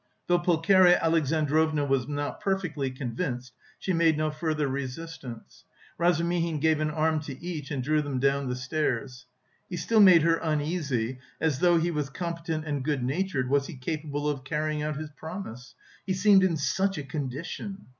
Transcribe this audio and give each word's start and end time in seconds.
Though 0.25 0.39
Pulcheria 0.39 0.97
Alexandrovna 0.99 1.85
was 1.85 2.07
not 2.07 2.41
perfectly 2.41 2.89
convinced, 2.89 3.53
she 3.77 3.93
made 3.93 4.17
no 4.17 4.31
further 4.31 4.67
resistance. 4.67 5.63
Razumihin 5.99 6.59
gave 6.59 6.79
an 6.79 6.89
arm 6.89 7.19
to 7.19 7.39
each 7.39 7.69
and 7.69 7.83
drew 7.83 8.01
them 8.01 8.17
down 8.19 8.49
the 8.49 8.55
stairs. 8.55 9.27
He 9.69 9.77
still 9.77 9.99
made 10.01 10.23
her 10.23 10.37
uneasy, 10.37 11.19
as 11.39 11.59
though 11.59 11.77
he 11.77 11.91
was 11.91 12.09
competent 12.09 12.65
and 12.65 12.83
good 12.83 13.03
natured, 13.03 13.47
was 13.47 13.67
he 13.67 13.77
capable 13.77 14.27
of 14.27 14.43
carrying 14.43 14.81
out 14.81 14.97
his 14.97 15.11
promise? 15.11 15.75
He 16.03 16.13
seemed 16.13 16.43
in 16.43 16.57
such 16.57 16.97
a 16.97 17.03
condition.... 17.03 17.85